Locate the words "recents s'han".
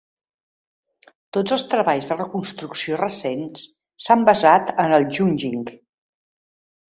3.01-4.25